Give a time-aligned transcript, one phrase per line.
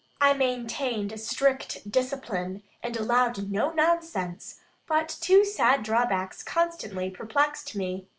[0.19, 8.07] I maintained strict discipline, and allowed no nonsense; but two sad drawbacks constantly perplexed me.